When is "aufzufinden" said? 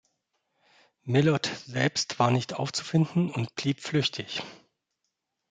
2.55-3.29